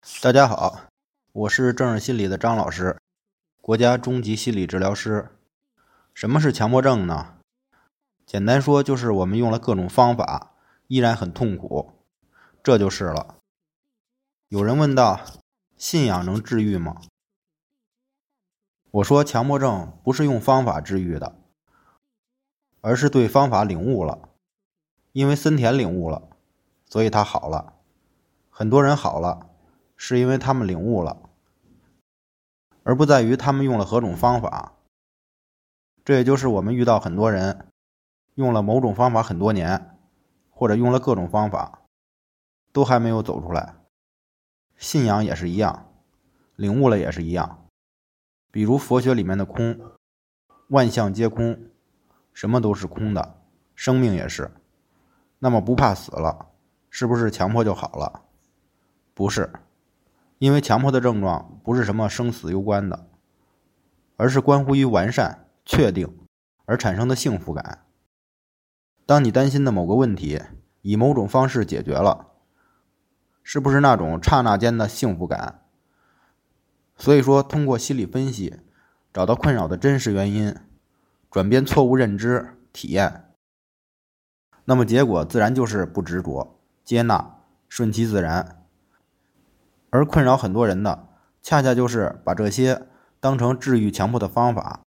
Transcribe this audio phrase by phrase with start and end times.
[0.00, 0.80] 大家好，
[1.32, 3.00] 我是正日心理的张老师，
[3.60, 5.30] 国家中级心理治疗师。
[6.12, 7.38] 什么是强迫症呢？
[8.24, 10.54] 简单说就是我们用了各种方法，
[10.88, 11.92] 依然很痛苦，
[12.62, 13.36] 这就是了。
[14.48, 15.20] 有人问道：
[15.76, 17.00] 信仰能治愈吗？
[18.90, 21.36] 我说强迫症不是用方法治愈的，
[22.80, 24.30] 而是对方法领悟了。
[25.12, 26.28] 因为森田领悟了，
[26.84, 27.74] 所以他好了。
[28.50, 29.50] 很多人好了。
[29.96, 31.16] 是因为他们领悟了，
[32.82, 34.74] 而不在于他们用了何种方法。
[36.04, 37.66] 这也就是我们遇到很多人
[38.34, 39.98] 用了某种方法很多年，
[40.50, 41.82] 或者用了各种方法，
[42.72, 43.74] 都还没有走出来。
[44.76, 45.90] 信仰也是一样，
[46.54, 47.66] 领悟了也是一样。
[48.52, 49.80] 比如佛学里面的空，
[50.68, 51.70] 万象皆空，
[52.32, 53.40] 什么都是空的，
[53.74, 54.50] 生命也是。
[55.38, 56.50] 那么不怕死了，
[56.88, 58.22] 是不是强迫就好了？
[59.12, 59.50] 不是。
[60.38, 63.08] 因为强迫的症状不是什么生死攸关的，
[64.16, 66.18] 而是关乎于完善、确定
[66.66, 67.86] 而产生的幸福感。
[69.06, 70.42] 当你担心的某个问题
[70.82, 72.26] 以某种方式解决了，
[73.42, 75.62] 是不是那种刹那间的幸福感？
[76.96, 78.60] 所以说，通过心理分析
[79.12, 80.54] 找到困扰的真实原因，
[81.30, 83.32] 转变错误认知体验，
[84.64, 88.65] 那么结果自然就是不执着、接纳、顺其自然。
[89.96, 91.08] 而困扰很多人的，
[91.42, 92.82] 恰恰就是把这些
[93.18, 94.82] 当成治愈强迫的方法，